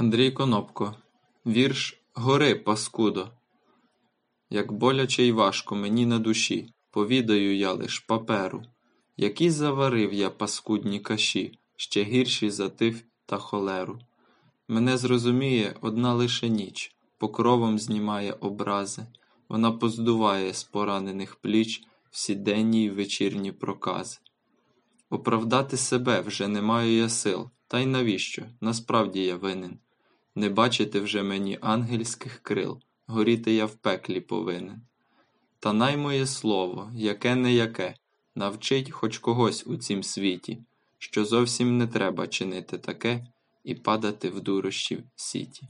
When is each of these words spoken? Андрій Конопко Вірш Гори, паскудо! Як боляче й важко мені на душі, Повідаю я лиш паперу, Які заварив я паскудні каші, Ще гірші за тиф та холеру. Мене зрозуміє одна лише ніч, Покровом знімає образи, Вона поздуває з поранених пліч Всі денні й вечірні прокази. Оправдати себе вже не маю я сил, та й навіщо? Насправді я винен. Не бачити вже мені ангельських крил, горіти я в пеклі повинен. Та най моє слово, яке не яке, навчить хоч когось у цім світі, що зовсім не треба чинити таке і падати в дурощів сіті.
Андрій 0.00 0.30
Конопко 0.30 0.94
Вірш 1.46 2.00
Гори, 2.14 2.54
паскудо! 2.54 3.28
Як 4.50 4.72
боляче 4.72 5.22
й 5.22 5.32
важко 5.32 5.76
мені 5.76 6.06
на 6.06 6.18
душі, 6.18 6.72
Повідаю 6.90 7.56
я 7.56 7.72
лиш 7.72 7.98
паперу, 7.98 8.62
Які 9.16 9.50
заварив 9.50 10.12
я 10.12 10.30
паскудні 10.30 11.00
каші, 11.00 11.58
Ще 11.76 12.04
гірші 12.04 12.50
за 12.50 12.68
тиф 12.68 13.02
та 13.26 13.38
холеру. 13.38 13.98
Мене 14.68 14.96
зрозуміє 14.96 15.76
одна 15.80 16.14
лише 16.14 16.48
ніч, 16.48 16.96
Покровом 17.18 17.78
знімає 17.78 18.32
образи, 18.32 19.06
Вона 19.48 19.72
поздуває 19.72 20.54
з 20.54 20.64
поранених 20.64 21.36
пліч 21.36 21.82
Всі 22.10 22.34
денні 22.34 22.84
й 22.84 22.90
вечірні 22.90 23.52
прокази. 23.52 24.18
Оправдати 25.10 25.76
себе 25.76 26.20
вже 26.20 26.48
не 26.48 26.62
маю 26.62 26.92
я 26.92 27.08
сил, 27.08 27.50
та 27.68 27.78
й 27.78 27.86
навіщо? 27.86 28.42
Насправді 28.60 29.24
я 29.24 29.36
винен. 29.36 29.78
Не 30.34 30.48
бачити 30.48 31.00
вже 31.00 31.22
мені 31.22 31.58
ангельських 31.60 32.38
крил, 32.42 32.80
горіти 33.06 33.54
я 33.54 33.66
в 33.66 33.74
пеклі 33.74 34.20
повинен. 34.20 34.80
Та 35.58 35.72
най 35.72 35.96
моє 35.96 36.26
слово, 36.26 36.90
яке 36.94 37.34
не 37.34 37.52
яке, 37.52 37.94
навчить 38.34 38.90
хоч 38.90 39.18
когось 39.18 39.66
у 39.66 39.76
цім 39.76 40.02
світі, 40.02 40.58
що 40.98 41.24
зовсім 41.24 41.78
не 41.78 41.86
треба 41.86 42.28
чинити 42.28 42.78
таке 42.78 43.26
і 43.64 43.74
падати 43.74 44.30
в 44.30 44.40
дурощів 44.40 45.02
сіті. 45.16 45.68